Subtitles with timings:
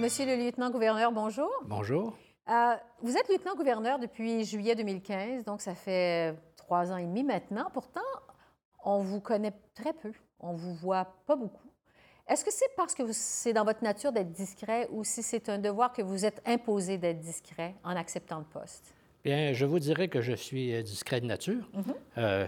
[0.00, 1.50] Monsieur le lieutenant-gouverneur, bonjour.
[1.66, 2.16] Bonjour.
[2.48, 7.68] Euh, vous êtes lieutenant-gouverneur depuis juillet 2015, donc ça fait trois ans et demi maintenant.
[7.72, 8.00] Pourtant,
[8.84, 10.12] on vous connaît très peu.
[10.40, 11.68] On vous voit pas beaucoup.
[12.28, 15.58] Est-ce que c'est parce que c'est dans votre nature d'être discret ou si c'est un
[15.58, 18.94] devoir que vous êtes imposé d'être discret en acceptant le poste?
[19.22, 21.94] Bien, je vous dirais que je suis euh, discret de nature Mhm.
[22.18, 22.46] euh,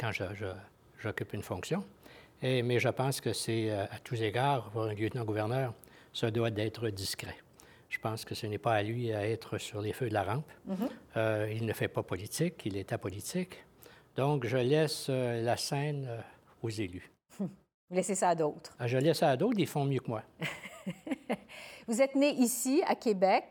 [0.00, 0.10] quand
[1.02, 1.84] j'occupe une fonction.
[2.42, 5.74] Et- mais je pense que c'est à tous égards, pour un lieutenant-gouverneur,
[6.14, 7.36] ça doit d'être discret.
[7.90, 10.22] Je pense que ce n'est pas à lui à être sur les feux de la
[10.24, 10.50] rampe.
[11.16, 13.64] Euh, il ne fait pas politique, il est apolitique.
[14.16, 16.20] Donc, je laisse euh, la scène euh,
[16.62, 17.12] aux élus.
[17.38, 17.48] Vous
[17.90, 18.74] laissez ça à d'autres.
[18.78, 20.22] Ah, Je laisse ça à d'autres, ils font mieux que moi.
[21.86, 23.44] Vous êtes né ici, à Québec.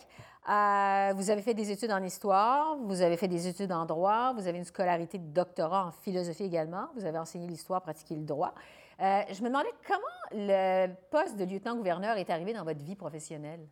[0.45, 4.45] Vous avez fait des études en histoire, vous avez fait des études en droit, vous
[4.45, 8.53] avez une scolarité de doctorat en philosophie également, vous avez enseigné l'histoire, pratiqué le droit.
[9.01, 13.67] Euh, je me demandais comment le poste de lieutenant-gouverneur est arrivé dans votre vie professionnelle?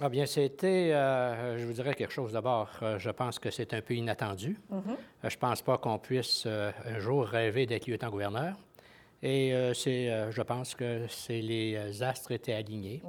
[0.00, 2.68] Ah bien, c'était, euh, je vous dirais quelque chose d'abord.
[2.82, 4.58] euh, je pense que c'est un peu inattendu.
[4.72, 4.80] Euh,
[5.28, 8.56] je pense pas qu'on puisse un jour rêver d'être lieutenant-gouverneur.
[9.22, 13.00] Et c'est, je pense que c'est les astres étaient alignés.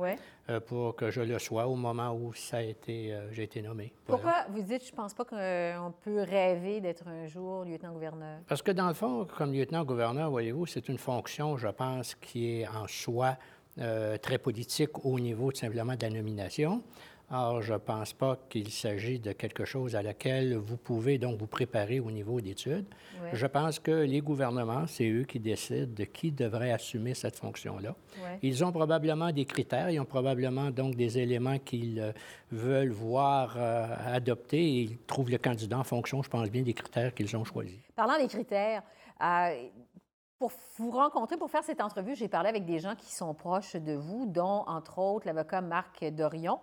[0.49, 3.61] Euh, pour que je le sois au moment où ça a été, euh, j'ai été
[3.61, 3.93] nommé.
[4.07, 4.21] Voilà.
[4.21, 8.39] Pourquoi vous dites, je pense pas qu'on peut rêver d'être un jour lieutenant-gouverneur?
[8.47, 12.67] Parce que dans le fond, comme lieutenant-gouverneur, voyez-vous, c'est une fonction, je pense, qui est
[12.67, 13.38] en soi
[13.79, 16.81] euh, très politique au niveau tout simplement de la nomination.
[17.31, 21.39] Or, je ne pense pas qu'il s'agit de quelque chose à laquelle vous pouvez donc
[21.39, 22.85] vous préparer au niveau d'études.
[23.21, 23.29] Ouais.
[23.33, 27.95] Je pense que les gouvernements, c'est eux qui décident de qui devrait assumer cette fonction-là.
[28.21, 28.39] Ouais.
[28.43, 32.11] Ils ont probablement des critères, ils ont probablement donc des éléments qu'ils euh,
[32.51, 36.73] veulent voir euh, adoptés et ils trouvent le candidat en fonction, je pense bien, des
[36.73, 37.79] critères qu'ils ont choisis.
[37.95, 38.83] Parlant des critères,
[39.23, 39.67] euh,
[40.38, 43.75] pour vous rencontrer, pour faire cette entrevue, j'ai parlé avec des gens qui sont proches
[43.75, 46.59] de vous, dont, entre autres, l'avocat Marc Dorion,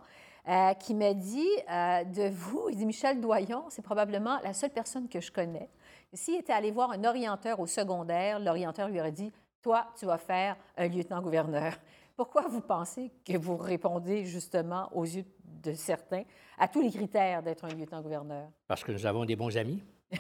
[0.49, 4.71] euh, qui m'a dit euh, de vous, il dit Michel Doyon, c'est probablement la seule
[4.71, 5.69] personne que je connais.
[6.13, 9.31] S'il était allé voir un orienteur au secondaire, l'orienteur lui aurait dit
[9.63, 11.75] Toi, tu vas faire un lieutenant-gouverneur.
[12.17, 15.25] Pourquoi vous pensez que vous répondez justement aux yeux
[15.63, 16.25] de certains
[16.59, 18.49] à tous les critères d'être un lieutenant-gouverneur?
[18.67, 19.83] Parce que nous avons des bons amis.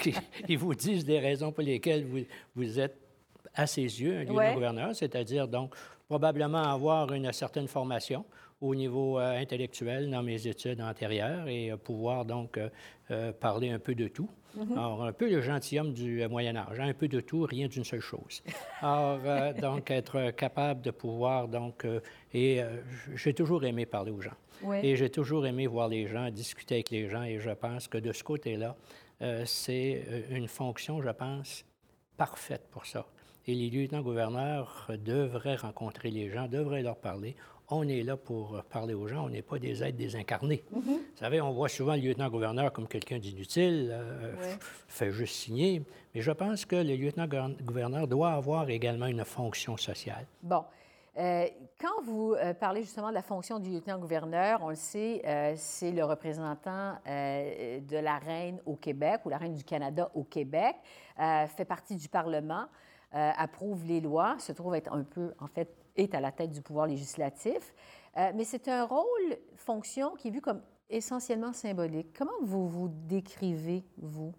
[0.00, 0.18] Qui, qui-
[0.48, 2.20] ils vous disent des raisons pour lesquelles vous,
[2.54, 2.96] vous êtes,
[3.54, 5.74] à ses yeux, un lieutenant-gouverneur, c'est-à-dire donc
[6.08, 8.24] probablement avoir une certaine formation
[8.60, 12.58] au niveau euh, intellectuel dans mes études antérieures et euh, pouvoir donc
[13.10, 14.28] euh, parler un peu de tout.
[14.72, 18.00] Alors, un peu le gentilhomme du Moyen Âge, un peu de tout, rien d'une seule
[18.00, 18.42] chose.
[18.80, 19.20] Alors,
[19.60, 21.86] donc, être capable de pouvoir, donc,
[22.34, 22.60] et
[23.14, 24.34] j'ai toujours aimé parler aux gens.
[24.62, 24.78] Oui.
[24.82, 27.98] Et j'ai toujours aimé voir les gens, discuter avec les gens, et je pense que
[27.98, 28.74] de ce côté-là,
[29.44, 31.64] c'est une fonction, je pense,
[32.16, 33.06] parfaite pour ça.
[33.46, 37.36] Et les lieutenants-gouverneurs devraient rencontrer les gens, devraient leur parler.
[37.70, 40.64] On est là pour parler aux gens, on n'est pas des êtres désincarnés.
[40.72, 44.56] Vous savez, on voit souvent le lieutenant-gouverneur comme quelqu'un d'inutile, euh, Ouais.
[44.86, 45.82] fait juste signer.
[46.14, 50.26] Mais je pense que le lieutenant-gouverneur doit avoir également une fonction sociale.
[50.42, 50.64] Bon.
[51.18, 51.46] Euh,
[51.80, 55.90] quand vous euh, parlez justement de la fonction du lieutenant-gouverneur, on le sait, euh, c'est
[55.90, 60.76] le représentant euh, de la reine au Québec ou la reine du Canada au Québec,
[61.20, 62.66] euh, fait partie du Parlement,
[63.14, 65.68] euh, approuve les lois, se trouve être un peu, en fait,
[65.98, 67.74] est à la tête du pouvoir législatif.
[68.16, 72.08] Euh, mais c'est un rôle, fonction qui est vu comme essentiellement symbolique.
[72.16, 74.32] Comment vous vous décrivez, vous?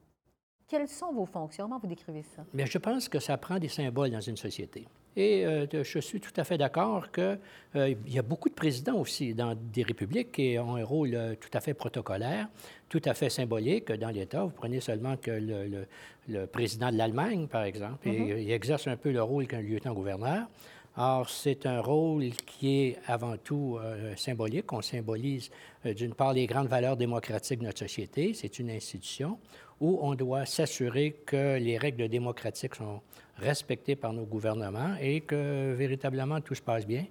[0.68, 1.66] Quelles sont vos fonctions?
[1.66, 2.44] Comment vous décrivez ça?
[2.54, 4.88] Mais je pense que ça prend des symboles dans une société.
[5.16, 9.34] Et euh, je suis tout à fait d'accord qu'il y a beaucoup de présidents aussi
[9.34, 12.48] dans des républiques qui ont un rôle euh, tout à fait protocolaire,
[12.88, 14.44] tout à fait symbolique dans l'État.
[14.44, 15.88] Vous prenez seulement que le, le-
[16.28, 20.48] le président de l'Allemagne, par exemple, et- il exerce un peu le rôle qu'un lieutenant-gouverneur.
[20.98, 24.72] Or, c'est un rôle qui est avant tout euh, symbolique.
[24.74, 25.50] On symbolise,
[25.86, 28.34] euh, d'une part, les grandes valeurs démocratiques de notre société.
[28.34, 29.38] C'est une institution
[29.80, 33.02] où on doit s'assurer que les règles démocratiques sont
[33.38, 37.06] respectées par nos gouvernements et que véritablement tout se passe bien.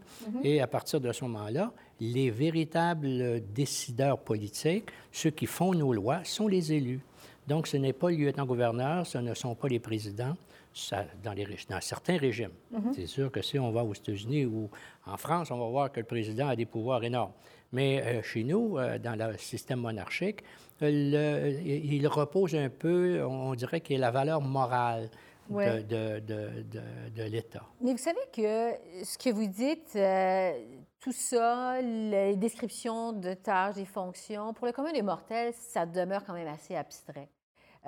[0.44, 6.20] Et à partir de ce moment-là, les véritables décideurs politiques, ceux qui font nos lois,
[6.24, 7.00] sont les élus.
[7.46, 10.36] Donc, ce n'est pas le lieutenant-gouverneur, ce ne sont pas les présidents,
[10.78, 12.52] ça, dans, les, dans certains régimes.
[12.94, 14.70] C'est sûr que si on va aux États-Unis ou
[15.06, 17.32] en France, on va voir que le président a des pouvoirs énormes.
[17.72, 20.42] Mais euh, chez nous, euh, dans le système monarchique,
[20.82, 25.10] euh, le- il repose un peu, on dirait qu'il y a la valeur morale
[25.50, 25.82] de- Ouais.
[25.82, 27.62] de, de- de- de l'État.
[27.81, 28.72] Mais vous savez que
[29.04, 30.52] ce que vous dites, euh,
[31.00, 36.24] tout ça, les descriptions de tâches, des fonctions, pour le commun des mortels, ça demeure
[36.24, 37.28] quand même assez abstrait.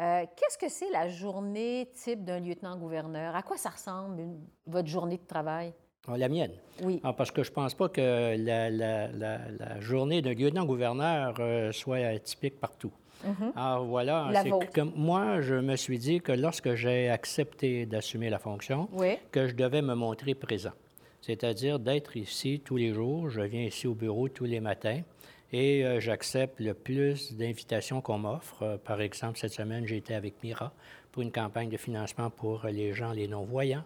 [0.00, 3.36] Euh, Qu'est-ce que c'est la journée type d'un lieutenant-gouverneur?
[3.36, 5.74] À quoi ça ressemble, une- votre journée de travail?
[6.08, 6.52] Ah, la mienne?
[6.82, 7.00] Oui.
[7.04, 12.58] Ah, parce que je ne pense pas que la, journée d'un lieutenant-gouverneur euh, soit typique
[12.58, 12.92] partout.
[13.26, 13.52] Mm-hmm.
[13.54, 18.38] Alors voilà, c'est que moi, je me suis dit que lorsque j'ai accepté d'assumer la
[18.38, 18.88] fonction,
[19.30, 20.72] que je devais me montrer présent.
[21.20, 23.28] C'est-à-dire d'être ici tous les jours.
[23.28, 25.02] Je viens ici au bureau tous les matins
[25.52, 28.62] et euh, j'accepte le plus d'invitations qu'on m'offre.
[28.62, 30.72] Euh, par exemple, cette semaine, j'ai été avec Mira
[31.12, 33.84] pour une campagne de financement pour les gens, les non-voyants.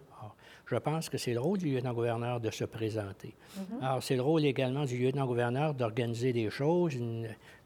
[0.67, 3.35] Je pense que c'est le rôle du lieutenant-gouverneur de se présenter.
[3.57, 3.85] Mm-hmm.
[3.85, 6.95] Alors, c'est le rôle également du lieutenant-gouverneur d'organiser des choses,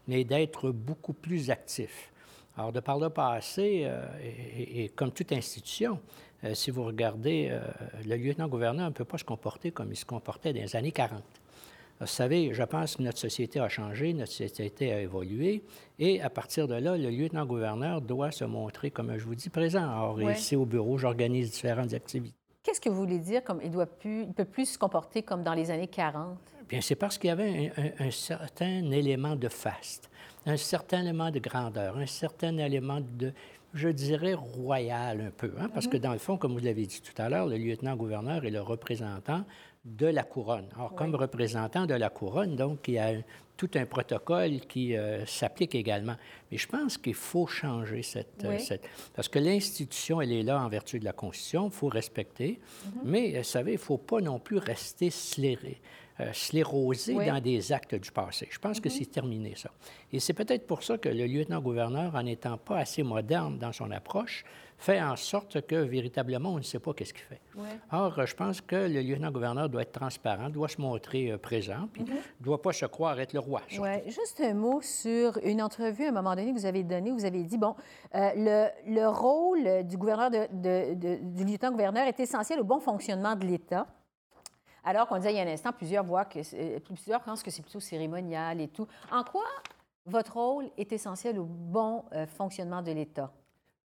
[0.07, 2.11] mais d'être beaucoup plus actif.
[2.57, 5.97] Alors, de par le passé, euh, et, comme toute institution,
[6.43, 7.61] euh, si vous regardez, euh,
[8.05, 11.23] le lieutenant-gouverneur ne peut pas se comporter comme il se comportait dans les années 40.
[11.99, 15.63] Vous savez, je pense que notre société a changé, notre société a évolué,
[15.97, 19.83] et à partir de là, le lieutenant-gouverneur doit se montrer, comme je vous dis, présent.
[19.83, 22.35] Alors, ici au bureau, j'organise différentes activités.
[22.63, 25.71] Qu'est-ce que vous voulez dire comme il ne peut plus se comporter comme dans les
[25.71, 26.37] années 40?
[26.69, 30.09] Bien, c'est parce qu'il y avait un, certain élément de faste,
[30.45, 33.33] un certain élément de grandeur, un certain élément de,
[33.73, 35.51] je dirais, royal un peu.
[35.59, 35.69] Hein?
[35.73, 36.01] Parce que mm-hmm.
[36.01, 39.45] dans le fond, comme vous l'avez dit tout à l'heure, le lieutenant-gouverneur est le représentant
[39.85, 40.67] de la couronne.
[40.75, 43.13] Alors, comme représentant de la couronne, donc, il y a
[43.55, 46.15] tout un protocole qui euh, s'applique également.
[46.49, 50.69] Mais je pense qu'il faut changer euh, cette, Parce que l'institution, elle est là en
[50.69, 52.59] vertu de la Constitution, il faut respecter.
[52.59, 53.01] Mm-hmm.
[53.03, 55.81] Mais, vous savez, il ne faut pas non plus rester sléré.
[56.21, 58.45] Euh, sclérosé dans des actes du passé.
[58.51, 58.97] Je pense que mm-hmm.
[58.97, 59.71] c'est terminé, ça.
[60.11, 63.89] Et c'est peut-être pour ça que le lieutenant-gouverneur, en n'étant pas assez moderne dans son
[63.91, 64.43] approche,
[64.79, 67.41] fait en sorte que véritablement, on ne sait pas qu'est-ce qu'il fait.
[67.91, 72.03] Or, je pense que le lieutenant-gouverneur doit être transparent, doit se montrer euh, présent, puis
[72.03, 72.41] ne mm-hmm.
[72.41, 73.61] doit pas se croire être le roi.
[73.77, 77.11] Oui, juste un mot sur une entrevue à un moment donné que vous avez donnée,
[77.11, 77.75] vous avez dit, bon,
[78.15, 83.45] euh, le, le, rôle du gouverneur de, du lieutenant-gouverneur est essentiel au bon fonctionnement de
[83.45, 83.85] l'État.
[84.83, 87.51] Alors qu'on disait il y a un instant, plusieurs voient que euh, plusieurs pensent que
[87.51, 88.87] c'est plutôt cérémonial et tout.
[89.11, 89.45] En quoi
[90.05, 93.31] votre rôle est essentiel au bon euh, fonctionnement de l'État?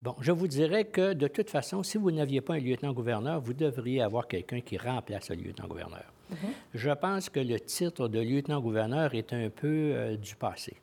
[0.04, 3.54] Bon, je vous dirais que de toute façon, si vous n'aviez pas un lieutenant-gouverneur, vous
[3.54, 6.12] devriez avoir quelqu'un qui remplace le lieutenant-gouverneur.
[6.30, 6.36] Mm-hmm.
[6.74, 10.76] Je pense que le titre de lieutenant-gouverneur est un peu euh, du passé.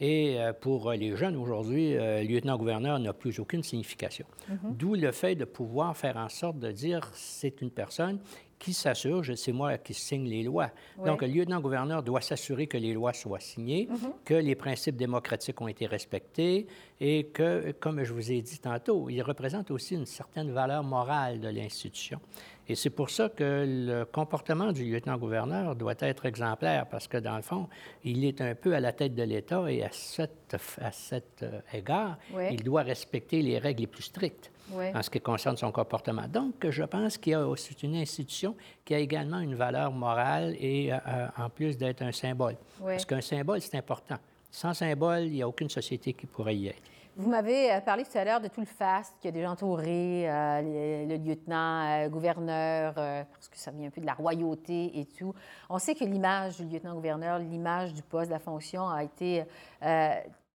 [0.00, 4.26] Et pour les jeunes aujourd'hui, lieutenant-gouverneur n'a plus aucune signification.
[4.50, 4.76] Mm-hmm.
[4.76, 8.18] D'où le fait de pouvoir faire en sorte de dire c'est une personne
[8.64, 10.70] qui s'assure, c'est moi qui signe les lois.
[11.04, 14.12] Donc, le lieutenant-gouverneur doit s'assurer que les lois soient signées, mhm.
[14.24, 16.66] que les principes démocratiques ont été respectés
[16.98, 21.40] et que, comme je vous ai dit tantôt, il représente aussi une certaine valeur morale
[21.40, 22.20] de l'institution.
[22.68, 27.36] Et c'est pour ça que le comportement du lieutenant-gouverneur doit être exemplaire, parce que, dans
[27.36, 27.68] le fond,
[28.04, 31.60] il est un peu à la tête de l'État et à, cet, à cet euh,
[31.72, 32.16] égard,
[32.50, 36.26] il doit respecter les règles les plus strictes en ce qui concerne son comportement.
[36.26, 40.56] Donc, je pense qu'il y a aussi une institution qui a également une valeur morale
[40.58, 42.56] et euh, euh, en plus d'être un symbole.
[42.82, 44.16] Parce qu'un symbole, c'est important.
[44.50, 46.93] Sans symbole, il n'y a aucune société qui pourrait y être.
[47.16, 50.26] Vous m'avez euh, parlé tout à l'heure de tout le faste qui a déjà entouré
[50.26, 55.34] le, lieutenant, gouverneur, parce que ça vient un peu de la royauté et tout.
[55.70, 59.44] On sait que l'image du lieutenant-gouverneur, l'image du poste, de la fonction a été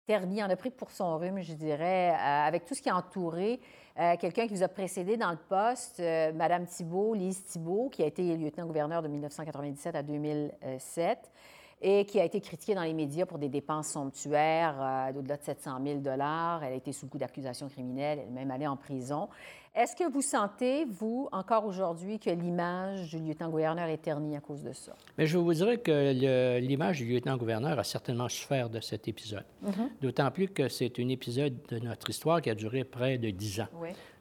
[0.05, 3.61] ternie, en a pris pour son rhume, je dirais, avec tout ce qui a entouré
[3.99, 8.01] euh, quelqu'un qui vous a précédé dans le poste, euh, Madame Thibault, Lise Thibault, qui
[8.01, 11.31] a été lieutenant-gouverneur de 1997 à 2007
[11.81, 15.43] et qui a été critiquée dans les médias pour des dépenses somptuaires euh, d'au-delà de
[15.43, 18.75] 700 000 Elle a été sous le coup d'accusations criminelles, elle est même allée en
[18.75, 19.29] prison.
[19.75, 24.63] Est-ce que vous sentez, vous, encore aujourd'hui, que l'image du lieutenant-gouverneur est ternie à cause
[24.63, 24.93] de ça?
[25.17, 29.45] Mais je vous dirais que l'image du lieutenant-gouverneur a certainement souffert de cet épisode.
[29.63, 30.01] Mm-hmm.
[30.01, 33.61] D'autant plus que c'est un épisode de notre histoire qui a duré près de dix
[33.61, 33.67] ans.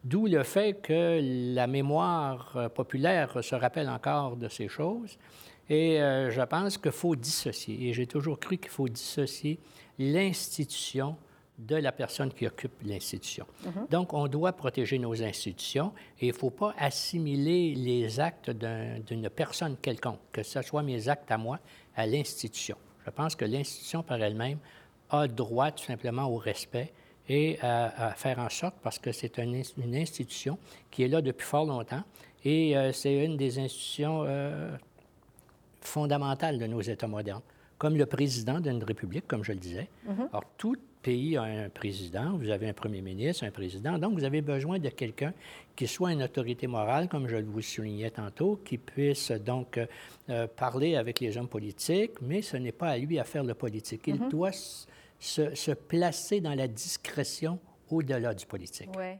[0.05, 1.19] D'où le fait que
[1.55, 5.19] la mémoire euh, populaire se rappelle encore de ces choses.
[5.69, 9.59] Et euh, je pense qu'il faut dissocier, et j'ai toujours cru qu'il faut dissocier
[9.99, 11.17] l'institution
[11.59, 13.45] de la personne qui occupe l'institution.
[13.65, 13.91] Mm-hmm.
[13.91, 19.29] Donc, on doit protéger nos institutions et il ne faut pas assimiler les actes d'une
[19.29, 21.59] personne quelconque, que ce soit mes actes à moi,
[21.97, 22.77] à l'institution.
[23.05, 24.59] Je pense que l'institution par elle-même
[25.11, 26.93] a droit tout simplement au respect
[27.29, 30.59] et à, faire en sorte, parce que c'est une institution
[30.91, 32.03] qui est là depuis fort longtemps
[32.45, 34.71] et euh, c'est une des institutions euh,
[35.81, 37.43] fondamentales de nos États modernes,
[37.79, 39.89] comme le président d'une république, comme je le disais.
[40.07, 40.29] Mm-hmm.
[40.31, 44.25] Alors, tout pays a un président, vous avez un premier ministre, un président, donc vous
[44.25, 45.33] avez besoin de quelqu'un
[45.77, 49.79] qui soit une autorité morale, comme je vous soulignais tantôt, qui puisse donc
[50.29, 53.55] euh, parler avec les hommes politiques, mais ce n'est pas à lui à faire le
[53.55, 54.03] politique.
[54.07, 54.29] Il mm-hmm.
[54.29, 57.59] doit se, se, placer dans la discrétion
[57.91, 58.91] au-delà du politique.
[58.97, 59.15] Oui,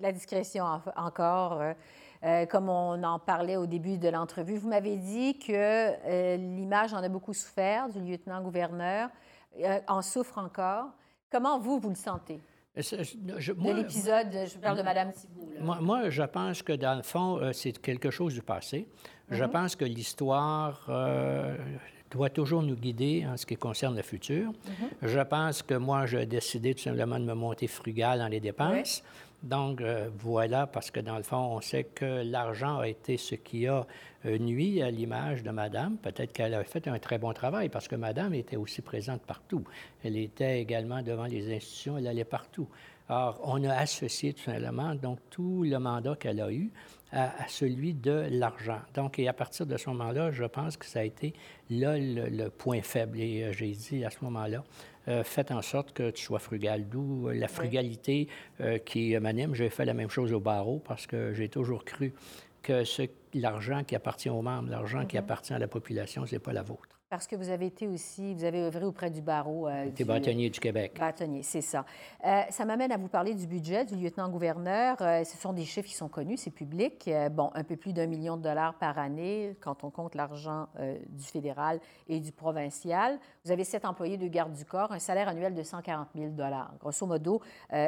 [0.00, 0.64] la discrétion
[0.96, 1.60] encore.
[1.60, 1.72] Euh,
[2.22, 6.92] Euh, comme on en parlait au début de l'entrevue, vous m'avez dit que euh, l'image
[6.92, 9.08] en a beaucoup souffert du lieutenant-gouverneur,
[9.88, 10.90] en souffre encore.
[11.30, 12.40] Comment vous, vous le sentez?
[12.76, 15.48] de l'épisode, je parle de Mme Thibault.
[15.80, 18.86] Moi, je pense que dans le fond, c'est quelque chose du passé.
[19.28, 19.50] Je mhm.
[19.50, 20.88] pense que l'histoire
[22.10, 24.48] doit toujours nous guider en ce qui concerne le futur.
[24.48, 24.88] Mhm.
[25.02, 29.02] Je pense que moi, j'ai décidé tout simplement de me monter frugal dans les dépenses.
[29.42, 33.34] Donc, euh, voilà, parce que dans le fond, on sait que l'argent a été ce
[33.34, 33.86] qui a
[34.26, 35.96] euh, nuit à l'image de Madame.
[35.96, 39.64] Peut-être qu'elle a fait un très bon travail, parce que Madame était aussi présente partout.
[40.04, 42.68] Elle était également devant les institutions, elle allait partout.
[43.08, 46.70] Alors, on a associé tout simplement donc tout le mandat qu'elle a eu
[47.12, 48.80] à, celui de l'argent.
[48.94, 51.32] Donc, et à partir de ce moment-là, je pense que ça a été
[51.70, 53.18] là le, point faible.
[53.18, 54.62] Et euh, j'ai dit à ce moment-là,
[55.10, 56.88] euh, faites en sorte que tu sois frugal.
[56.88, 58.28] D'où euh, la frugalité
[58.84, 59.54] qui m'anime.
[59.54, 62.12] J'ai fait la même chose au barreau parce que j'ai toujours cru
[62.62, 62.84] que
[63.34, 65.20] l'argent qui appartient aux membres, l'argent qui mm-hmm.
[65.20, 66.99] appartient à la population, ce n'est pas la vôtre.
[67.10, 69.66] Parce que vous avez été aussi, vous avez œuvré auprès du barreau.
[69.66, 70.96] Euh, du bâtonnier du Québec.
[70.96, 71.84] Bâtonnier, c'est ça.
[72.24, 74.96] Euh, ça m'amène à vous parler du budget du lieutenant-gouverneur.
[75.00, 77.08] Euh, ce sont des chiffres qui sont connus, c'est public.
[77.08, 80.68] Euh, bon, un peu plus d'un million de dollars par année quand on compte l'argent
[81.08, 83.18] du fédéral et du provincial.
[83.44, 86.72] Vous avez sept employés de garde du corps, un salaire annuel de 140 000 dollars.
[86.78, 87.40] Grosso modo,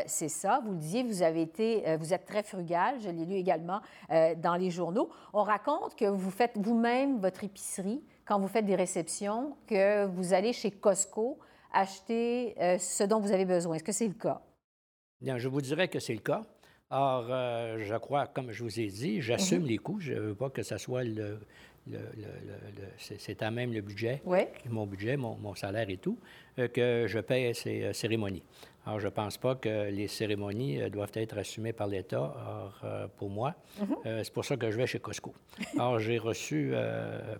[0.06, 0.60] c'est ça.
[0.64, 2.96] Vous le disiez, vous avez été, vous êtes très frugal.
[3.00, 5.10] Je l'ai lu également dans les journaux.
[5.32, 10.32] On raconte que vous faites vous-même votre épicerie quand vous faites des réceptions que vous
[10.32, 11.38] allez chez Costco
[11.72, 13.76] acheter euh, ce dont vous avez besoin.
[13.76, 14.42] Est-ce que c'est le cas?
[15.20, 16.42] Bien, je vous dirais que c'est le cas.
[16.90, 19.68] Or, euh, je crois, comme je vous ai dit, j'assume mhm.
[19.68, 20.00] les coûts.
[20.00, 21.38] Je ne veux pas que ce soit le,
[22.98, 24.22] c'est à même le budget,
[24.68, 26.18] mon budget, mon, salaire et tout,
[26.58, 28.42] euh, que je paye ces cérémonies.
[28.84, 32.34] Alors, je ne pense pas que les cérémonies euh, doivent être assumées par l'État
[32.82, 33.54] euh, pour moi.
[33.80, 33.96] Mhm.
[34.06, 35.32] Euh, c'est pour ça que je vais chez Costco.
[35.74, 36.74] Alors, j'ai reçu,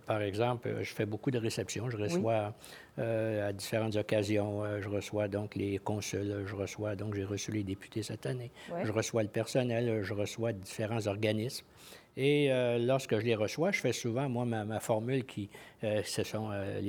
[0.05, 1.89] par exemple, je fais beaucoup de réceptions.
[1.89, 2.53] Je reçois
[2.97, 8.03] à différentes occasions, je reçois donc les consuls, je reçois, donc j'ai reçu les députés
[8.03, 8.51] cette année.
[8.83, 11.65] Je reçois le personnel, je reçois différents organismes.
[12.15, 15.49] Et euh, lorsque je les reçois, je fais souvent, moi, ma, formule qui,
[15.83, 16.79] euh, ce sont, euh,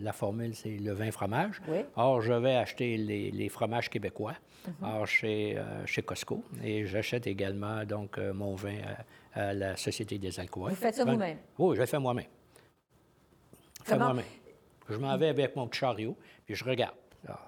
[0.00, 1.60] la formule, c'est le vin fromage.
[1.96, 4.34] Or, je vais acheter les, fromages québécois,
[4.66, 5.06] mhm.
[5.06, 8.76] chez, chez Costco, et j'achète également, donc, mon vin
[9.34, 10.70] à, la Société des alcools.
[10.70, 11.38] Vous faites ça vous-même?
[11.58, 12.26] Oui, je le fais moi-même.
[13.84, 14.24] Je fais moi-même.
[14.88, 16.16] Je m'en vais avec mon petit chariot,
[16.46, 16.94] puis je regarde.
[17.26, 17.46] Alors,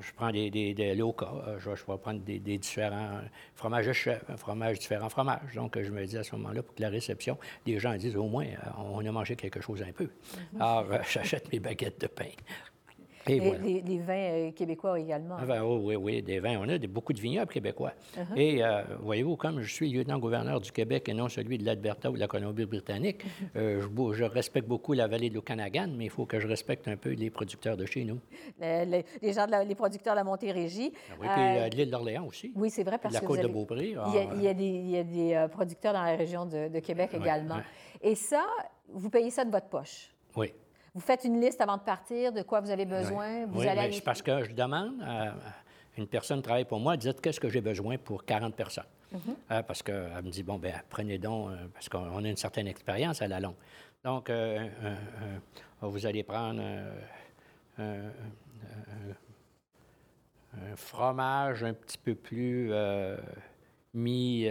[0.00, 3.20] je prends des, des, des euh, je, vais prendre des, différents
[3.54, 5.54] fromages de chef, un fromage, différents fromages.
[5.54, 8.26] Donc, je me dis à ce moment-là, pour que la réception, les gens disent au
[8.26, 10.04] moins, euh, on a mangé quelque chose un peu.
[10.04, 10.60] Mm-hmm.
[10.60, 12.30] Alors, euh, j'achète mes baguettes de pain.
[13.28, 15.36] Et, les, vins euh, québécois également.
[15.38, 16.58] Ah, oh, oui, oui, des vins.
[16.60, 17.92] On a beaucoup de vignobles québécois.
[18.16, 18.36] Uh-huh.
[18.36, 22.14] Et euh, voyez-vous, comme je suis lieutenant-gouverneur du Québec et non celui de l'Alberta ou
[22.14, 23.22] de la Colombie-Britannique,
[23.56, 26.96] euh, je, respecte beaucoup la vallée de l'Okanagan, mais il faut que je respecte un
[26.96, 28.20] peu les producteurs de chez nous.
[28.60, 30.92] les gens, de les producteurs de la Montérégie.
[31.10, 32.52] Ah oui, puis de l'île d'Orléans aussi.
[32.54, 33.24] Oui, c'est vrai, parce la que.
[33.24, 33.96] La côte de Beaupré.
[34.36, 37.58] il, y a, des, il y a des producteurs dans la région de, Québec également.
[38.02, 38.44] Et ça,
[38.92, 40.10] vous payez ça de votre poche.
[40.36, 40.52] Oui.
[40.96, 43.44] Vous faites une liste avant de partir de quoi vous avez besoin.
[43.44, 45.34] Vous oui, c'est parce que je demande à
[45.98, 48.86] une personne qui travaille pour moi, dites qu'est-ce que j'ai besoin pour 40 personnes.
[49.12, 49.20] Mhm.
[49.50, 52.66] Euh, parce qu'elle me dit, bon, ben prenez donc, euh, parce qu'on a une certaine
[52.66, 53.56] expérience à la longue.
[54.02, 54.66] Donc, euh,
[55.82, 56.62] vous allez prendre
[57.78, 58.10] un,
[60.76, 62.72] fromage un petit peu plus
[63.92, 64.48] mis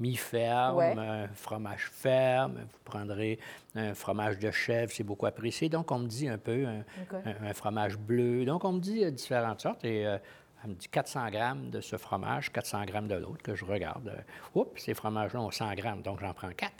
[0.00, 3.38] mi-ferme, un fromage ferme, vous prendrez
[3.74, 5.68] un fromage de chèvre, c'est beaucoup apprécié.
[5.68, 8.44] Donc, on me dit un peu un, fromage bleu.
[8.44, 10.18] Donc, on me dit euh, différentes sortes et euh,
[10.64, 14.08] elle me dit 400 grammes de ce fromage, 400 grammes de l'autre, que je regarde.
[14.08, 16.72] Euh, oups, ces fromages-là ont 100 grammes, donc j'en prends 4.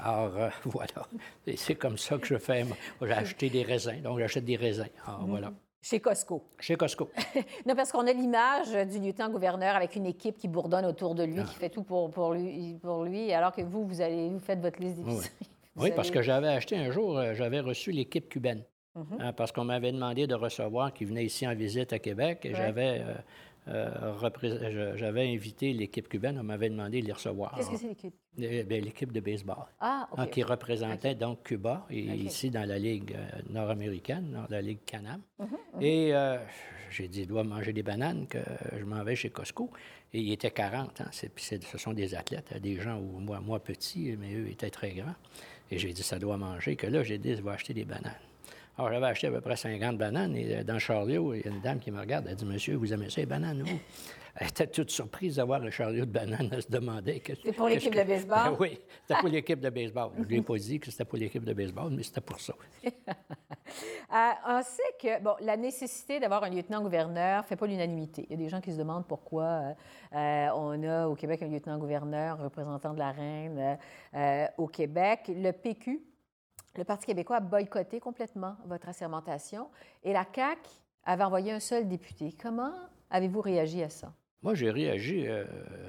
[0.00, 1.06] Alors, voilà.
[1.46, 2.64] Et c'est comme ça que je fais.
[3.02, 4.88] J'ai acheté des raisins, donc j'achète des raisins.
[5.06, 5.30] Alors, mm.
[5.30, 5.52] voilà.
[5.80, 6.44] Chez Costco.
[6.58, 7.08] Chez Costco.
[7.66, 11.40] non, parce qu'on a l'image du lieutenant-gouverneur avec une équipe qui bourdonne autour de lui,
[11.40, 11.44] ah.
[11.44, 14.60] qui fait tout pour, pour, lui, pour lui, alors que vous, vous, allez, vous faites
[14.60, 15.30] votre liste d'épicerie.
[15.80, 18.64] Oui, parce que j'avais acheté un jour, euh, j'avais reçu l'équipe cubaine.
[18.96, 19.04] Mhm.
[19.20, 22.52] Hein, parce qu'on m'avait demandé de recevoir, qui venait ici en visite à Québec, et
[22.52, 23.14] j'avais euh,
[23.68, 27.54] euh, j'avais invité l'équipe cubaine, on m'avait demandé de les recevoir.
[27.56, 28.14] Qu'est-ce que c'est l'équipe?
[28.36, 29.64] Ben, l'équipe de baseball.
[29.80, 30.30] Ah, OK.
[30.30, 35.20] qui représentait donc Cuba, et ici dans la Ligue euh, nord-américaine, dans la Ligue Canam.
[35.38, 35.82] Mhm, mhm.
[35.82, 36.38] Et euh,
[36.90, 38.38] j'ai dit, je dois manger des bananes, que
[38.78, 39.70] je m'en vais chez Costco.
[40.12, 44.16] Et il était 40, hein, ce sont des athlètes, des gens, où, moi, moi petit,
[44.18, 45.14] mais eux étaient très grands.
[45.70, 48.14] Et j'ai dit, ça doit manger, que là, j'ai dit, je vais acheter des bananes.
[48.78, 51.48] Alors, j'avais acheté à peu près 50 bananes et euh, dans le chariot, il y
[51.48, 53.78] a une dame qui me regarde, elle dit Monsieur, vous aimez ça, les bananes, vous?
[54.40, 56.48] Elle était toute surprise d'avoir un chariot de bananes.
[56.52, 57.20] Elle se demandait.
[57.42, 58.56] C'est pour l'équipe de baseball?
[58.60, 60.10] oui, c'était pour l'équipe de baseball.
[60.16, 62.40] Je ne lui ai pas dit que c'était pour l'équipe de baseball, mais c'était pour
[62.40, 62.54] ça.
[62.86, 62.90] Euh,
[64.46, 68.26] on sait que bon, la nécessité d'avoir un lieutenant-gouverneur ne fait pas l'unanimité.
[68.28, 69.74] Il y a des gens qui se demandent pourquoi euh,
[70.14, 73.78] euh, on a au Québec un lieutenant-gouverneur, représentant de la reine
[74.56, 75.22] au Québec.
[75.28, 76.00] Le PQ,
[76.78, 79.68] le Parti québécois, a boycotté complètement votre assermentation
[80.04, 80.60] et la CAQ
[81.04, 82.34] avait envoyé un seul député.
[82.40, 82.72] Comment
[83.10, 84.12] avez-vous réagi à ça?
[84.42, 85.26] Moi, j'ai réagi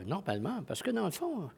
[0.07, 1.49] normalement parce que, dans le fond,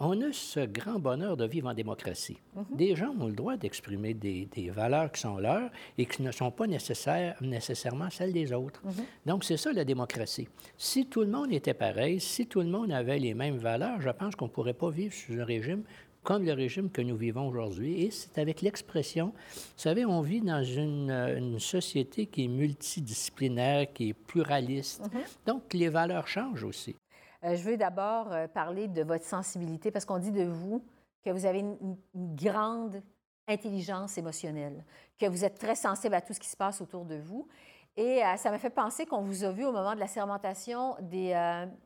[0.00, 2.38] on a ce grand bonheur de vivre en démocratie.
[2.56, 2.76] Mhm.
[2.76, 6.50] Des gens ont le droit d'exprimer des, valeurs qui sont leurs et qui ne sont
[6.50, 8.80] pas nécessairement celles des autres.
[8.84, 9.04] Mhm.
[9.26, 10.48] Donc, c'est ça la démocratie.
[10.76, 14.10] Si tout le monde était pareil, si tout le monde avait les mêmes valeurs, je
[14.10, 15.84] pense qu'on ne pourrait pas vivre sous un régime
[16.22, 18.04] comme le régime que nous vivons aujourd'hui.
[18.04, 24.10] Et c'est avec l'expression, vous savez, on vit dans une, société qui est multidisciplinaire, qui
[24.10, 25.02] est pluraliste.
[25.12, 25.22] Mhm.
[25.46, 26.96] Donc, les valeurs changent aussi.
[27.44, 30.84] Euh, je veux d'abord euh, parler de votre sensibilité parce qu'on dit de vous
[31.24, 33.02] que vous avez une, grande
[33.48, 34.84] intelligence émotionnelle,
[35.18, 37.48] que vous êtes très sensible à tout ce qui se passe autour de vous.
[37.96, 40.96] Et euh, ça m'a fait penser qu'on vous a vu au moment de la sermentation
[41.00, 41.34] des,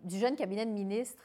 [0.02, 1.23] du jeune cabinet de ministres,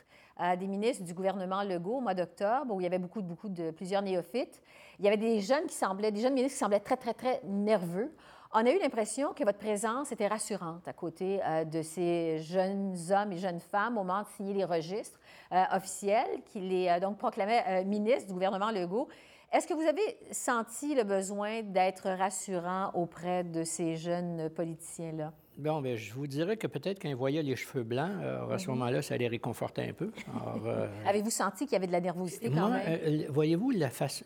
[0.57, 3.71] des ministres du gouvernement Legault au mois d'octobre, où il y avait beaucoup, beaucoup de
[3.71, 4.61] plusieurs néophytes.
[4.99, 7.41] Il y avait des jeunes qui semblaient, des jeunes ministres qui semblaient très, très, très
[7.43, 8.11] nerveux.
[8.53, 12.97] On a eu l'impression que votre présence était rassurante à côté euh, de ces jeunes
[13.09, 15.17] hommes et jeunes femmes au moment de signer les registres
[15.53, 19.07] euh, officiels, qui les euh, donc proclamaient ministres du gouvernement Legault.
[19.53, 25.31] Est-ce que vous avez senti le besoin d'être rassurant auprès de ces jeunes politiciens-là?
[25.61, 28.11] Bon, bien, je vous dirais que peut-être quand voyaient les cheveux blancs,
[28.51, 28.77] à ce mhm.
[28.77, 30.09] moment-là, ça les réconfortait un peu.
[31.05, 33.25] Avez-vous senti qu'il y avait de la nervosité quand même?
[33.29, 34.23] voyez-vous, la face,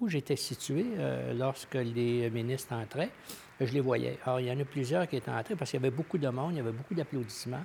[0.00, 0.84] où j'étais situé
[1.36, 3.10] lorsque les ministres entraient,
[3.66, 4.18] je les voyais.
[4.24, 6.28] Alors, il y en a plusieurs qui étaient entrés parce qu'il y avait beaucoup de
[6.28, 7.64] monde, il y avait beaucoup d'applaudissements.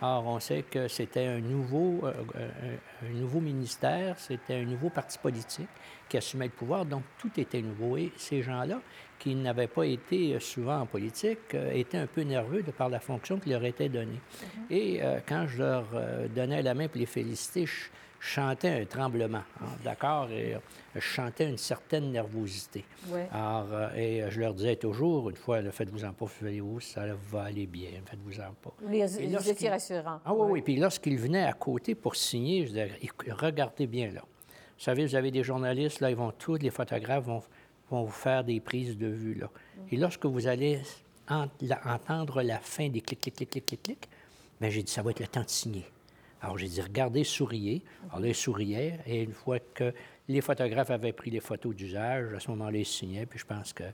[0.00, 0.28] Alors, mhm.
[0.28, 5.18] on sait que c'était un nouveau, euh, euh, un, nouveau ministère, c'était un nouveau parti
[5.18, 5.68] politique
[6.08, 7.96] qui assumait le pouvoir, donc tout était nouveau.
[7.96, 8.80] Et ces gens-là,
[9.18, 13.00] qui n'avaient pas été souvent en politique, euh, étaient un peu nerveux de par la
[13.00, 14.20] fonction qui leur était donnée.
[14.20, 14.64] Mhm.
[14.70, 15.84] Et quand je leur
[16.34, 17.88] donnais la main pour les féliciter, je,
[18.24, 20.30] chantais un tremblement, hein, d'accord?
[20.30, 20.56] Et
[20.94, 22.84] je chantais une certaine nervosité.
[23.32, 27.90] Alors, et je leur disais toujours, une fois, faites-vous-en pas, faites-vous, ça va aller bien,
[28.06, 28.72] faites-vous-en pas.
[28.80, 30.20] Vous étiez rassurant.
[30.24, 30.62] Ah oui, oui.
[30.62, 32.92] Puis lorsqu'ils venaient à côté pour signer, je disais,
[33.30, 34.20] regardez bien là.
[34.20, 37.42] Vous savez, vous avez des journalistes, là, ils vont tous, les photographes vont,
[37.90, 39.50] vont vous faire des prises de vue, là.
[39.90, 40.80] Et lorsque vous allez
[41.28, 44.08] entendre la fin des clics, clics, clics, clics, clics, clics,
[44.60, 45.84] bien, j'ai dit, ça va être le temps de signer.
[46.42, 47.84] Alors, j'ai dit, regardez, souriez.
[48.08, 48.98] Alors là, ils souriaient.
[49.06, 49.94] Et une fois que
[50.28, 53.26] les photographes avaient pris les photos d'usage, à ce moment-là, ils signaient.
[53.26, 53.84] Puis je pense que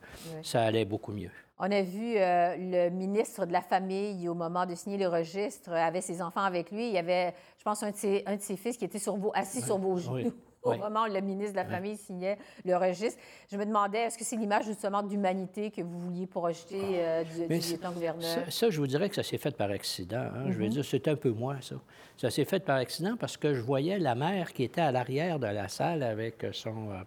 [0.42, 1.30] ça allait beaucoup mieux.
[1.58, 5.72] On a vu euh, le ministre de la Famille, au moment de signer le registre,
[5.72, 6.86] avait ses enfants avec lui.
[6.86, 9.16] Il y avait, je pense, un de ses, un de ses fils qui était sur
[9.16, 12.76] vos, assis sur vos genoux au moment où le ministre de la Famille signait le
[12.76, 13.20] registre.
[13.50, 17.46] Je me demandais, est-ce que c'est l'image justement d'humanité que vous vouliez projeter euh, du,
[17.54, 18.50] lieutenant-gouverneur?
[18.50, 20.16] Ça, je vous dirais que ça s'est fait par accident.
[20.34, 20.46] Hein.
[20.48, 20.70] Je veux mhm.
[20.70, 21.76] dire, c'est un peu moi, ça.
[22.16, 25.38] Ça s'est fait par accident parce que je voyais la mère qui était à l'arrière
[25.38, 26.90] de la salle avec son...
[26.90, 27.02] Euh,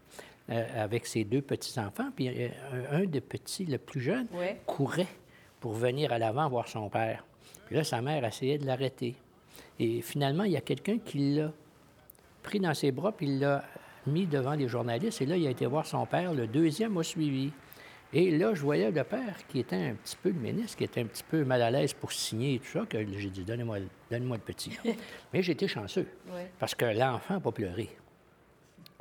[0.49, 2.27] euh, avec ses deux petits-enfants, puis
[2.91, 4.27] un, des petits, le plus jeune,
[4.65, 5.07] courait
[5.61, 7.23] pour venir à l'avant voir son père.
[7.67, 9.15] Puis là, sa mère essayait de l'arrêter.
[9.79, 11.51] Et finalement, il y a quelqu'un qui l'a
[12.43, 13.63] pris dans ses bras, puis il l'a
[14.07, 15.21] mis devant les journalistes.
[15.21, 16.33] Et là, il a été voir son père.
[16.33, 17.51] Le deuxième a suivi.
[18.13, 21.01] Et là, je voyais le père qui était un petit peu le ministre, qui était
[21.01, 23.77] un petit peu mal à l'aise pour signer et tout ça, que j'ai dit, donnez-moi
[24.09, 24.77] donne le petit.
[25.33, 26.07] Mais j'étais chanceux,
[26.59, 27.89] parce que l'enfant n'a pas pleuré.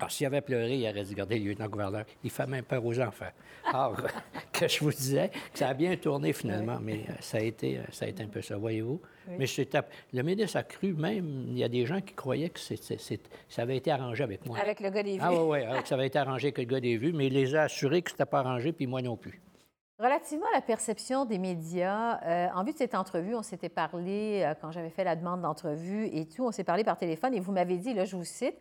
[0.00, 2.98] Alors, s'il avait pleuré, il aurait dit, regardez, le lieutenant-gouverneur, il fait même peur aux
[2.98, 3.26] enfants.
[3.70, 3.96] Alors,
[4.52, 7.82] que je vous disais, ça a bien tourné finalement, mais euh, ça a, été, euh,
[7.92, 8.98] ça a été un peu ça, voyez-vous.
[9.38, 9.44] Mais
[10.14, 13.76] le ministre a cru même, il y a des gens qui croyaient que ça avait
[13.76, 14.58] été arrangé avec moi.
[14.58, 15.22] Avec le gars des vues.
[15.22, 17.54] Ah oui, oui, ça avait été arrangé avec le gars des vues, mais il les
[17.54, 19.38] a assurés que ce n'était pas arrangé, puis moi non plus.
[19.98, 24.50] Relativement à la perception des médias, euh, en vue de cette entrevue, on s'était parlé,
[24.62, 27.52] quand j'avais fait la demande d'entrevue et tout, on s'est parlé par téléphone et vous
[27.52, 28.56] m'avez dit, là, je vous cite,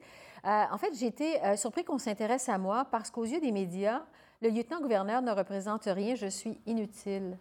[0.46, 3.52] euh, en fait, j'ai été euh, surpris qu'on s'intéresse à moi parce qu'aux yeux des
[3.52, 4.04] médias,
[4.42, 7.38] le lieutenant-gouverneur ne représente rien, je suis inutile.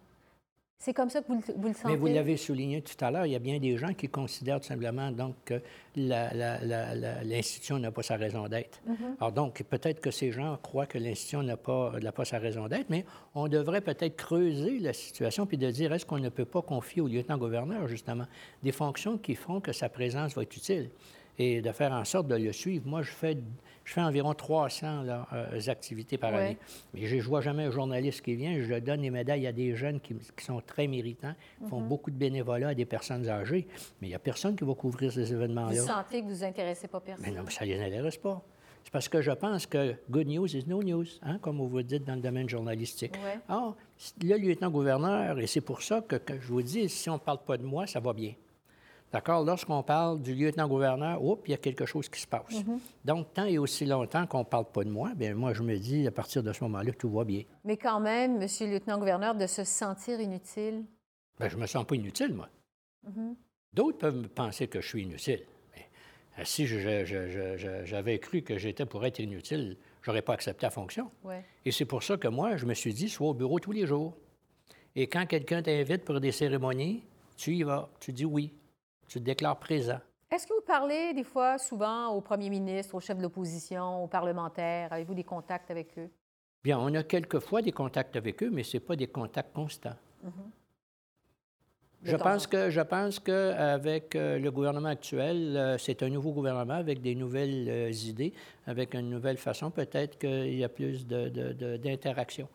[0.81, 1.89] C'est comme ça que vous, le sentez?
[1.89, 4.61] Mais vous l'avez souligné tout à l'heure, il y a bien des gens qui considèrent
[4.61, 5.61] tout simplement donc, que
[5.97, 8.79] l'institution n'a pas sa raison d'être.
[8.87, 9.17] Mm-hmm.
[9.19, 12.89] Alors donc, peut-être que ces gens croient que l'institution n'a pas, pas sa raison d'être,
[12.89, 13.03] mais
[13.35, 17.01] on devrait peut-être creuser la situation puis de dire est-ce qu'on ne peut pas confier
[17.01, 18.25] au lieutenant-gouverneur, justement,
[18.63, 20.91] des fonctions qui font que sa présence va être utile?
[21.39, 22.85] Et de faire en sorte de le suivre.
[22.85, 23.37] Moi, je fais,
[23.85, 26.57] je fais environ 300 là, euh, activités par année.
[26.93, 28.61] Mais je ne vois jamais un journaliste qui vient.
[28.61, 31.87] Je donne les médailles à des jeunes qui, sont très méritants, qui font mhm.
[31.87, 33.67] beaucoup de bénévolat à des personnes âgées.
[34.01, 35.81] Mais il n'y a personne qui va couvrir ces événements-là.
[35.81, 37.25] Vous sentez que vous ne intéressez pas personne?
[37.25, 38.43] Mais non, mais ça ne les intéresse pas.
[38.83, 41.83] C'est parce que je pense que good news is no news, hein, comme vous vous
[41.83, 43.13] dites dans le domaine journalistique.
[43.47, 43.75] Or,
[44.21, 47.57] le lieutenant-gouverneur, et c'est pour ça que, je vous dis, si on ne parle pas
[47.57, 48.33] de moi, ça va bien.
[49.11, 49.43] D'accord?
[49.43, 52.51] Lorsqu'on parle du lieutenant-gouverneur, oups, il y a quelque chose qui se passe.
[52.51, 52.79] Mm-hmm.
[53.05, 55.77] Donc, tant et aussi longtemps qu'on ne parle pas de moi, bien, moi, je me
[55.77, 57.43] dis, à partir de ce moment-là, tout va bien.
[57.63, 60.85] Mais quand même, monsieur le lieutenant-gouverneur, de se sentir inutile?
[61.39, 62.49] Bien, je ne me sens pas inutile, moi.
[63.07, 63.35] Mm-hmm.
[63.73, 65.41] D'autres peuvent penser que je suis inutile.
[65.75, 65.89] Mais
[66.37, 71.09] euh, si j'avais cru que j'étais pour être inutile, je n'aurais pas accepté la fonction.
[71.65, 73.87] Et c'est pour ça que moi, je me suis dit, sois au bureau tous les
[73.87, 74.15] jours.
[74.95, 77.03] Et quand quelqu'un t'invite pour des cérémonies,
[77.37, 78.53] tu y vas, tu dis oui
[79.09, 79.99] tu te déclares présent.
[80.31, 84.07] Est-ce que vous parlez des fois souvent au premier ministre, au chef de l'opposition, aux
[84.07, 84.93] parlementaires?
[84.93, 86.09] Avez-vous des contacts avec eux?
[86.63, 89.95] Bien, on a quelquefois des contacts avec eux, mais ce n'est pas des contacts constants.
[90.23, 90.51] Mm-hmm.
[92.03, 96.75] Je pense, que, je pense qu'avec euh, le gouvernement actuel, euh, c'est un nouveau gouvernement
[96.75, 98.33] avec des nouvelles euh, idées,
[98.67, 99.69] avec une nouvelle façon.
[99.69, 102.47] Peut-être qu'il y a plus d'interaction.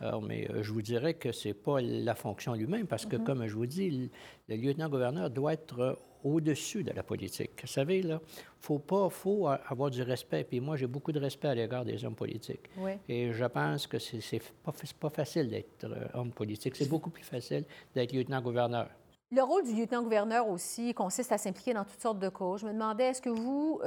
[0.00, 3.16] Alors, mais euh, je vous dirais que ce n'est pas la fonction lui-même, parce que,
[3.16, 3.24] mhm.
[3.24, 4.10] comme je vous dis,
[4.48, 7.50] le, lieutenant-gouverneur doit être euh, au-dessus de la politique.
[7.60, 8.20] Vous savez, là,
[8.60, 10.44] faut pas, faut avoir du respect.
[10.44, 12.68] Puis moi, j'ai beaucoup de respect à l'égard des hommes politiques.
[13.08, 16.76] Et je pense que c'est pas, pas facile d'être euh, homme politique.
[16.76, 18.88] C'est beaucoup plus facile d'être lieutenant-gouverneur.
[19.32, 22.62] Le rôle du lieutenant-gouverneur aussi consiste à s'impliquer dans toutes sortes de causes.
[22.62, 23.80] Je me demandais, est-ce que vous,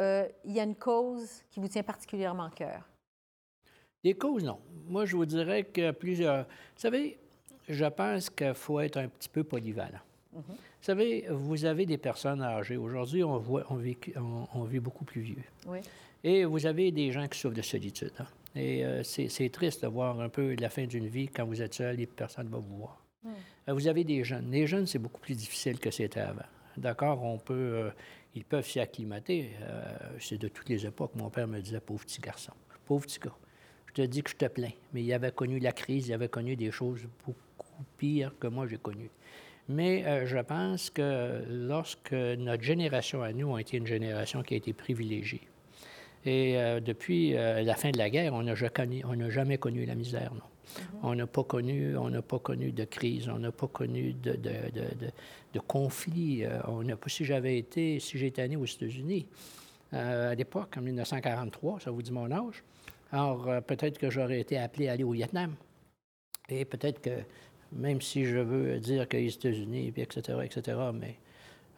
[0.45, 2.92] il y a une cause qui vous tient particulièrement à cœur?
[4.03, 4.59] Des causes, non.
[4.87, 6.43] Moi, je vous dirais que plusieurs.
[6.43, 7.17] Vous savez,
[7.69, 10.01] je pense qu'il faut être un petit peu polyvalent.
[10.33, 10.41] Vous
[10.81, 12.75] savez, vous avez des personnes âgées.
[12.75, 13.35] Aujourd'hui, on,
[13.69, 13.97] on, vit,
[14.53, 15.43] on, vit beaucoup plus vieux.
[15.67, 15.79] Oui.
[16.23, 18.11] Et vous avez des gens qui souffrent de solitude.
[18.19, 18.25] Hein.
[18.55, 21.73] Et euh, c'est triste de voir un peu la fin d'une vie quand vous êtes
[21.73, 23.03] seul et personne ne va vous voir.
[23.25, 24.49] Euh, vous avez des jeunes.
[24.51, 26.41] Les jeunes, c'est beaucoup plus difficile que c'était avant.
[26.77, 27.89] D'accord, on peut, euh,
[28.35, 29.51] ils peuvent s'y acclimater.
[30.19, 31.15] c'est de toutes les époques.
[31.15, 32.53] Mon père me disait, pauvre petit garçon,
[32.85, 33.35] pauvre petit gars.
[33.95, 34.71] Je te dis que je te plains.
[34.93, 38.67] Mais il avait connu la crise, il avait connu des choses beaucoup pires que moi
[38.67, 39.11] j'ai connues.
[39.69, 44.55] Mais euh, je pense que lorsque notre génération à nous a été une génération qui
[44.55, 45.47] a été privilégiée,
[46.25, 50.33] et euh, depuis euh, la fin de la guerre, on n'a jamais, connu la misère,
[50.33, 50.41] non.
[50.41, 50.81] Mm-hmm.
[51.03, 54.31] On n'a pas connu, on n'a pas connu de crise, on n'a pas connu de,
[54.31, 55.11] de, de,
[55.53, 56.45] de conflit.
[56.67, 59.27] on a, si j'avais été, si j'étais né aux États-Unis
[59.91, 62.63] à l'époque, en 1943, ça vous dit mon âge,
[63.13, 65.53] alors, euh, peut-être que j'aurais été appelé à aller au Vietnam.
[66.49, 67.21] Et peut-être que,
[67.71, 71.15] même si je veux dire que les États-Unis, etc., etc., mais.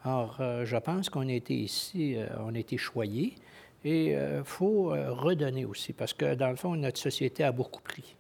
[0.06, 3.36] Alors, euh, je pense qu'on a été ici, euh, on a été choyés.
[3.84, 8.16] Et il faut redonner aussi, parce que dans le fond, notre société a beaucoup pris.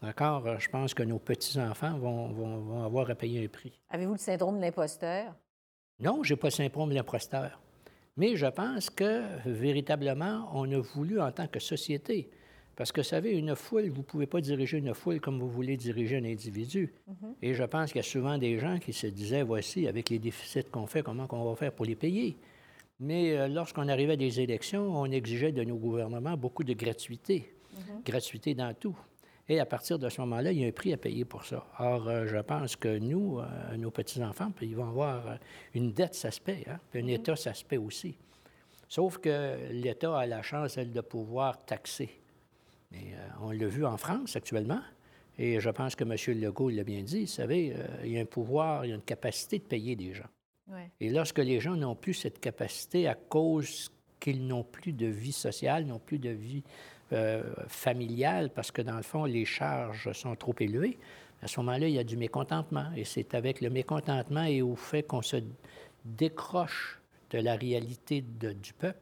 [0.00, 0.60] D'accord?
[0.60, 3.72] Je pense que nos petits-enfants vont, vont, avoir à payer un prix.
[3.90, 5.34] Avez-vous le syndrome de l'imposteur?
[5.98, 7.58] Non, je n'ai pas le syndrome de l'imposteur.
[8.16, 12.30] Mais je pense que véritablement, on a voulu en tant que société,
[12.76, 15.48] parce que, vous savez, une foule, vous ne pouvez pas diriger une foule comme vous
[15.48, 16.92] voulez diriger un individu.
[17.08, 17.34] Mm-hmm.
[17.42, 20.18] Et je pense qu'il y a souvent des gens qui se disaient, voici, avec les
[20.18, 22.36] déficits qu'on fait, comment on va faire pour les payer?
[22.98, 27.52] Mais euh, lorsqu'on arrivait à des élections, on exigeait de nos gouvernements beaucoup de gratuité,
[27.74, 28.04] mm-hmm.
[28.04, 28.96] gratuité dans tout.
[29.48, 31.66] Et à partir de ce moment-là, il y a un prix à payer pour ça.
[31.78, 35.36] Or, euh, je pense que nous, euh, nos petits-enfants, ils vont avoir euh,
[35.74, 36.78] une dette, ça se paie, hein?
[36.90, 37.14] puis un mm-hmm.
[37.14, 38.16] État, ça se paie aussi.
[38.88, 42.08] Sauf que l'État a la chance, elle, de pouvoir taxer.
[42.92, 44.80] Mais on l'a vu en France actuellement,
[45.36, 46.40] et je pense que M.
[46.40, 49.02] Legault l'a bien dit, vous savez, il y a un pouvoir, il y a une
[49.02, 50.28] capacité de payer des gens.
[51.00, 55.32] Et lorsque les gens n'ont plus cette capacité à cause qu'ils n'ont plus de vie
[55.32, 56.62] sociale, n'ont plus de vie
[57.12, 60.96] euh, familiale, parce que dans le fond, les charges sont trop élevées,
[61.42, 62.86] à ce moment-là, il y a du mécontentement.
[62.96, 65.36] Et c'est avec le mécontentement et au fait qu'on se
[66.06, 66.98] décroche
[67.30, 68.98] de la réalité du peuple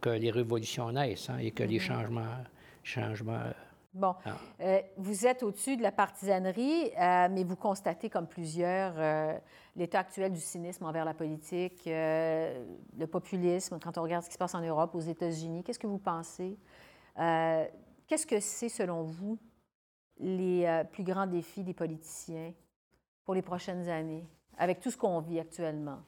[0.00, 2.38] que les révolutions naissent hein, et que les changements,
[2.82, 3.44] changements
[3.94, 4.36] Bon, ah.
[4.62, 8.94] euh, vous êtes au-dessus de la partisanerie, euh, mais vous constatez, comme plusieurs,
[9.76, 14.38] l'état actuel du cynisme envers la politique, le populisme, quand on regarde ce qui se
[14.38, 15.62] passe en Europe, aux États-Unis.
[15.62, 16.56] Qu'est-ce que vous pensez
[17.18, 17.64] euh,
[18.06, 19.38] qu'est-ce que c'est, selon vous,
[20.18, 22.52] les euh, plus grands défis des politiciens
[23.24, 24.24] pour les prochaines années,
[24.58, 26.00] avec tout ce qu'on vit actuellement?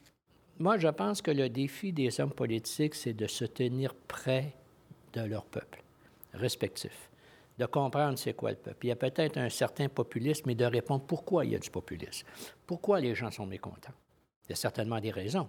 [0.59, 4.55] Moi, je pense que le défi des hommes politiques, c'est de se tenir près
[5.13, 5.85] de leur peuple
[6.35, 7.11] respectif,
[7.59, 8.87] de comprendre c'est quoi le peuple.
[8.87, 11.71] Il y a peut-être un certain populisme, mais de répondre pourquoi il y a du
[11.71, 12.27] populisme,
[12.67, 13.95] pourquoi les gens sont mécontents.
[14.47, 15.49] Il y a certainement des raisons.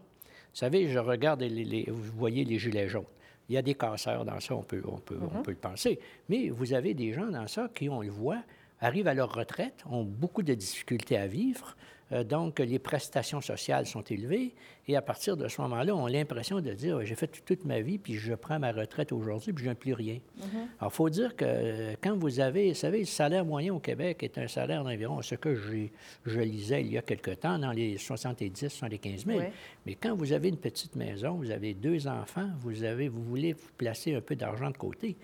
[0.53, 3.05] savez, je regarde, les, vous voyez les gilets jaunes.
[3.49, 5.99] Il y a des casseurs dans ça, on peut, on peut, on peut le penser.
[6.29, 8.41] Mais vous avez des gens dans ça qui, on le voit,
[8.79, 11.75] arrivent à leur retraite, ont beaucoup de difficultés à vivre,
[12.11, 14.53] euh, donc, les prestations sociales sont élevées
[14.87, 17.81] et à partir de ce moment-là, on a l'impression de dire j'ai fait toute ma
[17.81, 20.15] vie, puis je prends ma retraite aujourd'hui, puis je n'ai plus rien.
[20.15, 20.43] Mm-hmm.
[20.79, 23.79] Alors, il faut dire que euh, quand vous avez, vous savez, le salaire moyen au
[23.79, 27.71] Québec est un salaire d'environ ce que je lisais il y a quelque temps, dans
[27.71, 29.39] les 70, 75 000.
[29.85, 33.53] Mais quand vous avez une petite maison, vous avez deux enfants, vous, avez, vous voulez
[33.53, 35.15] vous placer un peu d'argent de côté,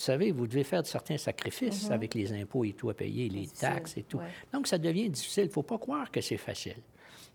[0.00, 1.92] vous savez, vous devez faire certains sacrifices mm-hmm.
[1.92, 4.18] avec les impôts et tout à payer, les taxes et tout.
[4.50, 5.44] Donc, ça devient difficile.
[5.44, 6.76] Il ne faut pas croire que c'est facile.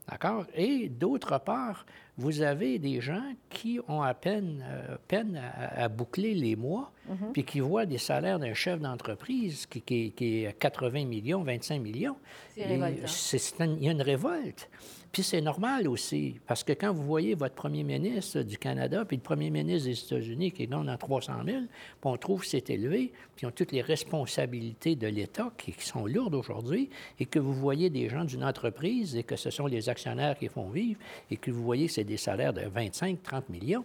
[0.10, 0.47] D'accord?
[0.56, 1.86] Et d'autre part,
[2.17, 7.32] vous avez des gens qui ont à peine, euh, peine à, boucler les mois, mm-hmm.
[7.34, 11.82] puis qui voient des salaires d'un chef d'entreprise qui, qui, qui, est 80 millions, 25
[11.82, 12.15] millions.
[12.56, 13.75] C'est révoltant.
[13.78, 14.69] Il y a une révolte.
[15.15, 19.15] Puis c'est normal aussi, parce que quand vous voyez votre premier ministre du Canada, puis
[19.15, 21.67] le premier ministre des États-Unis qui gagne à 300 000, puis
[22.04, 26.06] on trouve que c'est élevé, puis ils ont toutes les responsabilités de l'État qui, sont
[26.06, 29.88] lourdes aujourd'hui, et que vous voyez des gens d'une entreprise et que ce sont les
[29.88, 30.99] actionnaires qui font vivre,
[31.32, 33.83] et que vous voyez que c'est des salaires de 25, 30 millions,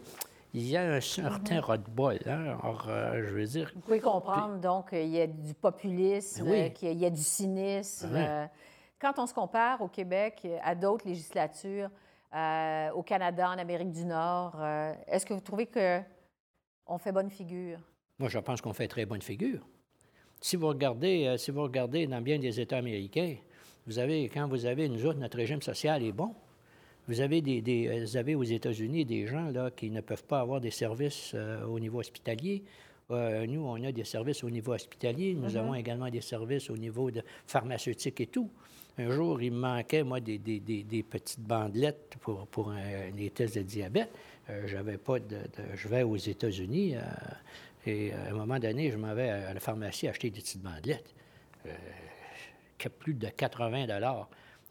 [0.53, 2.19] il y a un certain mm ras-de-bol.
[2.27, 2.59] Hein?
[2.89, 3.73] Euh, je veux dire...
[3.75, 8.11] Vous pouvez comprendre, donc, il y a du populisme, ben qu'il y a du cynisme.
[8.13, 8.51] Ben
[9.01, 11.89] quand on se compare au Québec à d'autres législatures,
[12.35, 17.31] euh, au Canada, en Amérique du Nord, euh, est-ce que vous trouvez qu'on fait bonne
[17.31, 17.79] figure?
[18.19, 19.67] Moi, je pense qu'on fait très bonne figure.
[20.41, 23.37] Si vous regardez, euh, si vous regardez dans bien des États américains,
[23.87, 26.35] vous avez, quand vous avez, nous autres, notre régime social est bon.
[27.11, 30.61] Vous avez, des, vous avez aux États-Unis des gens là, qui ne peuvent pas avoir
[30.61, 31.35] des services
[31.67, 32.63] au niveau hospitalier.
[33.11, 35.35] nous, on a des services au niveau hospitalier.
[35.35, 35.59] Nous mm-hmm.
[35.59, 38.49] avons également des services au niveau de pharmaceutique et tout.
[38.97, 42.73] Un jour, il me manquait, moi, des, petites bandelettes pour, pour
[43.17, 44.11] les tests de diabète.
[44.51, 45.39] Euh, j'avais pas de,
[45.75, 47.01] Je vais aux États-Unis euh,
[47.87, 51.15] et à un moment donné, je m'en vais à la pharmacie acheter des petites bandelettes.
[51.67, 51.71] Euh,
[52.99, 53.87] plus de 80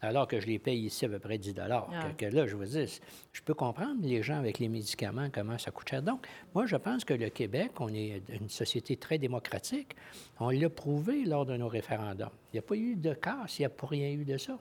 [0.02, 1.88] alors que je les paye ici à peu près 10 dollars.
[1.92, 2.10] Ah.
[2.16, 3.00] Que, là, je vous dis,
[3.32, 6.02] je peux comprendre les gens avec les médicaments, comment ça coûte cher.
[6.02, 9.96] Donc, moi, je pense que le Québec, on est une société très démocratique.
[10.38, 12.30] On l'a prouvé lors de nos référendums.
[12.52, 14.58] Il n'y a pas eu de casse, il n'y a pas rien eu de ça.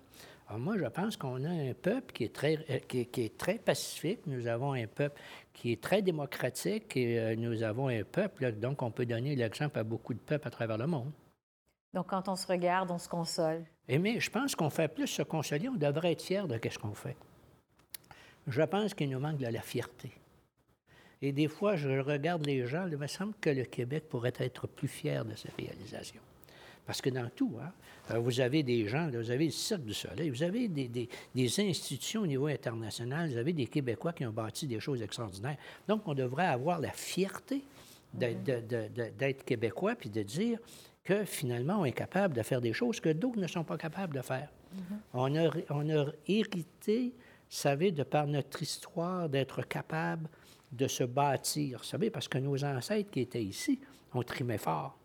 [0.49, 3.59] Alors moi, je pense qu'on a un peuple qui est, très, euh, qui, est très
[3.59, 4.21] pacifique.
[4.25, 5.21] Nous avons un peuple
[5.53, 9.77] qui est très démocratique et euh, nous avons un peuple, donc on peut donner l'exemple
[9.77, 11.11] à beaucoup de peuples à travers le monde.
[11.93, 13.63] Donc, quand on se regarde, on se console.
[13.97, 16.93] Mais je pense qu'on fait plus se consoler, on devrait être fier de ce qu'on
[16.93, 17.15] fait.
[18.47, 20.11] Je pense qu'il nous manque de la fierté.
[21.21, 24.67] Et des fois, je regarde les gens, il me semble que le Québec pourrait être
[24.67, 26.21] plus fier de ses réalisations.
[26.85, 27.71] Parce que dans tout, hein,
[28.11, 31.59] euh, vous avez des gens, vous avez le Cirque du Soleil, vous avez des, des,
[31.59, 35.57] institutions au niveau international, vous avez des Québécois qui ont bâti des choses extraordinaires.
[35.87, 37.63] Donc, on devrait avoir la fierté
[38.13, 40.57] d'être Québécois puis de dire
[41.09, 44.15] que finalement, on est capable de faire des choses que d'autres ne sont pas capables
[44.15, 44.47] de faire.
[44.75, 44.97] Mm-hmm.
[45.13, 50.29] on, a, on a hérité, vous savez, de par notre histoire, d'être capable
[50.71, 51.79] de se bâtir.
[51.79, 53.79] Vous savez, parce que nos ancêtres qui étaient ici
[54.13, 54.99] ont trimé fort.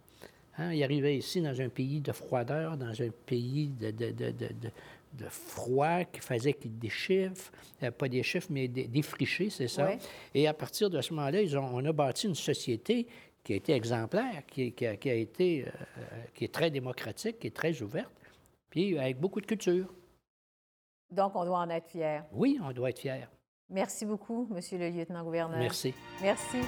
[0.58, 0.74] Hein?
[0.74, 5.28] Ils arrivaient ici dans un pays de froideur, dans un pays de, de, de, de
[5.30, 7.50] froid qui faisait qu'ils déchiffrent,
[7.82, 9.92] euh, pas des chiffres, mais défrichés, c'est ça?
[10.34, 11.38] Et à partir de ce moment-là,
[11.72, 13.06] on a bâti une société
[13.44, 15.70] qui a été exemplaire, qui, a, été, euh,
[16.34, 18.12] qui est très démocratique, qui est très ouverte,
[18.70, 19.92] puis avec beaucoup de culture.
[21.10, 22.24] Donc, on doit en être fier.
[22.32, 23.30] Oui, on doit être fier.
[23.68, 25.58] Merci beaucoup, Monsieur le lieutenant-gouverneur.
[25.58, 25.94] Merci.
[26.20, 26.58] Merci.